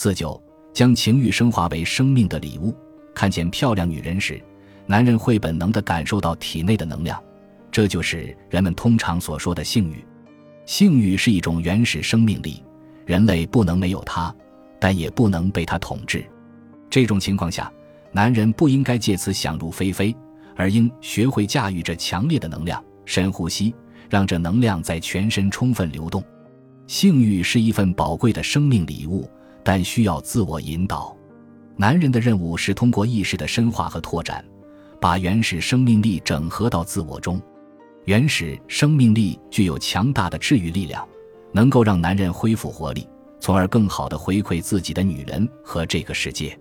[0.00, 0.40] 四九，
[0.72, 2.72] 将情欲升华为生命的礼物。
[3.12, 4.40] 看见漂亮女人时，
[4.86, 7.20] 男人会本能地感受到体内的能量，
[7.68, 10.04] 这就是人们通常所说的性欲。
[10.66, 12.62] 性欲是一种原始生命力，
[13.06, 14.32] 人类不能没有它，
[14.78, 16.24] 但也不能被它统治。
[16.88, 17.68] 这种情况下，
[18.12, 20.14] 男人不应该借此想入非非，
[20.54, 23.74] 而应学会驾驭这强烈的能量，深呼吸，
[24.08, 26.22] 让这能量在全身充分流动。
[26.86, 29.28] 性欲是一份宝贵的生命礼物。
[29.68, 31.14] 但需要自我引导。
[31.76, 34.42] 男人的任务是通过意识的深化和拓展，
[34.98, 37.38] 把原始生命力整合到自我中。
[38.06, 41.06] 原始生命力具有强大的治愈力量，
[41.52, 43.06] 能够让男人恢复活力，
[43.40, 46.58] 从而更好地回馈自己的女人和这个世界。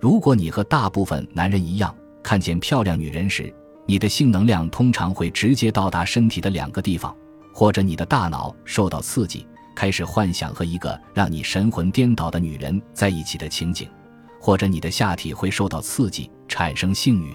[0.00, 3.54] 如果你和大部分男人一样，看见漂亮女人时，
[3.86, 7.16] 你的性能量通常会直接到达身体的两个地方，
[7.54, 9.46] 或者你的大脑受到刺激。
[9.80, 13.88] 开始幻想和一个让你神魂颠倒的女人在一起的情景，
[14.38, 17.34] 或者你的下体会受到刺激，产生性欲。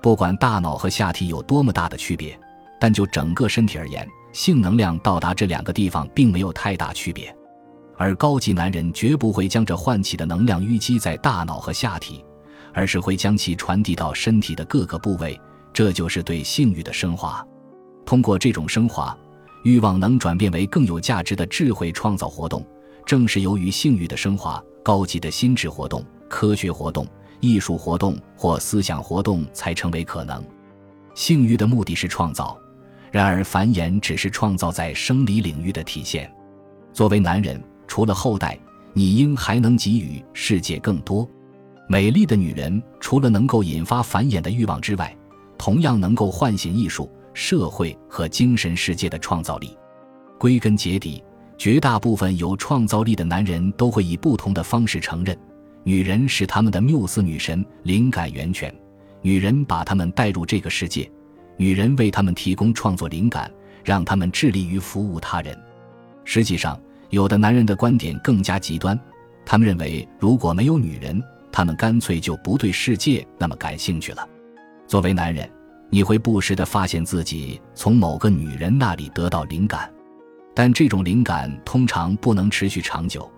[0.00, 2.38] 不管大脑和下体有多么大的区别，
[2.78, 7.36] 但就整个身体而言，性能量到达这两个地方并没有太大区别。
[7.96, 12.24] 而高级男人绝不会将这唤起的能量淤积在大脑和下体，
[12.72, 15.36] 而是会将其传递到身体的各个部位。
[15.72, 17.44] 这就是对性欲的升华。
[18.06, 19.18] 通过这种升华。
[19.62, 22.64] 欲望能转变为更有价值的智慧创造活动，
[23.06, 27.06] 正是由于性欲的升华，高级的心智活动、科学活动、
[27.40, 30.44] 艺术活动或思想活动才成为可能。
[31.14, 32.58] 性欲的目的是创造，
[33.10, 36.30] 然而繁衍只是创造在生理领域的体现。
[36.92, 38.58] 作为男人，除了后代，
[38.92, 41.28] 你应还能给予世界更多。
[41.88, 45.14] 美丽的女人除了能够引发繁衍的欲望之外，
[45.58, 47.10] 同样能够唤醒艺术。
[47.34, 49.76] 社会和精神世界的创造力，
[50.38, 51.22] 归根结底，
[51.56, 55.36] 绝大部分有创造力的男人都会以不同的方式承认，
[55.84, 58.74] 女人是他们的缪斯女神、灵感源泉。
[59.20, 61.10] 女人把他们带入这个世界，
[61.56, 63.50] 女人为他们提供创作灵感，
[63.84, 65.56] 让他们致力于服务他人。
[66.24, 68.98] 实际上，有的男人的观点更加极端，
[69.46, 71.22] 他们认为如果没有女人，
[71.52, 74.28] 他们干脆就不对世界那么感兴趣了。
[74.86, 75.48] 作为男人。
[75.94, 79.92] 你会不时地发现自己从某个女人那里得到灵感，
[80.54, 83.30] 但这种灵感通常不能持续长久，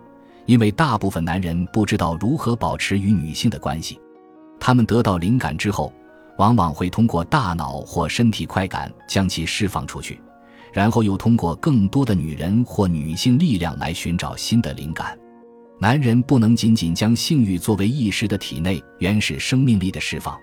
[0.46, 4.00] 因为大部分男人不知道如何保持与女性的关系。
[4.60, 5.92] 他们得到灵感之后，
[6.38, 10.20] 往往会通过大脑或身体快感将其释放出去，
[10.72, 15.18] 然后又通过更多的女人或女性力量来寻找新的灵感。
[15.80, 20.38] 男人不能仅仅将性欲作为一时的体内原始生命力的释放。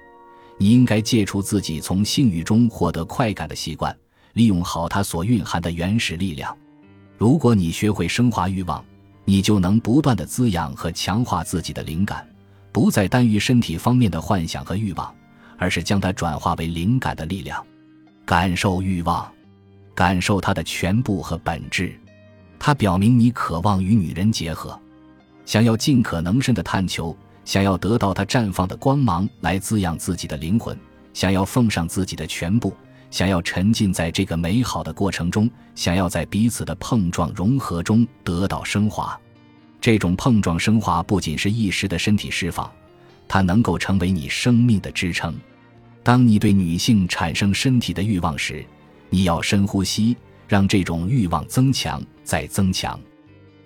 [0.62, 3.98] 你应该戒除自己从性欲中获得快感的习惯，
[4.34, 6.56] 利用好它所蕴含的原始力量。
[7.18, 8.86] 如果你学会升华欲望，
[9.26, 12.24] 你就能不断的滋养和强化自己的灵感，
[12.72, 15.12] 不再单于身体方面的幻想和欲望，
[15.58, 17.66] 而是将它转化为灵感的力量。
[18.24, 19.34] 感受欲望，
[19.96, 22.00] 感受它的全部和本质。
[22.60, 24.80] 它表明你渴望与女人结合，
[25.44, 27.18] 想要尽可能深的探求。
[27.44, 30.78] 想要得到它绽放的光芒来滋养自己的灵魂，
[31.14, 32.74] 想要奉上自己的全部，
[33.10, 39.20] 想要沉浸在这个美好的过程中，想要在彼此的碰撞融合中得到升华。
[39.80, 42.72] 这种碰撞升华不仅是一时的身体释放，
[43.28, 45.36] 它能够成为你生命的支撑。
[46.04, 48.64] 当你对女性产生身体的欲望时，
[49.10, 50.16] 你要深呼吸，
[50.48, 53.00] 让这种欲望增强再增强，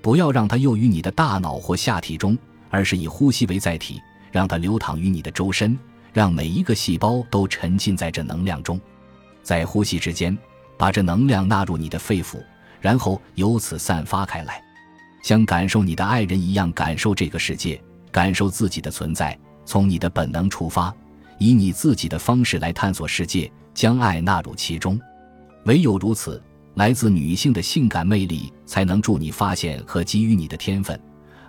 [0.01, 2.37] 不要让它囿于你的大脑或下体中。
[2.69, 5.77] 而是以呼吸为载体，让它流淌于你的周身，
[6.13, 8.79] 让每一个细胞都沉浸在这能量中。
[9.43, 10.37] 在呼吸之间，
[10.77, 12.43] 把这能量纳入你的肺腑，
[12.81, 14.61] 然后由此散发开来，
[15.23, 17.81] 像感受你的爱人一样感受这个世界，
[18.11, 19.37] 感受自己的存在。
[19.65, 20.93] 从你的本能出发，
[21.39, 24.99] 以你自己的方式来探索世界，将爱纳入其中。
[25.65, 26.41] 唯有如此，
[26.75, 30.99] 来自女性的性感魅力才能助你发现和给予你的天分。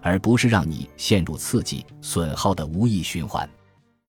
[0.02, 3.48] 而不是让你陷入刺激、损耗的无意循环。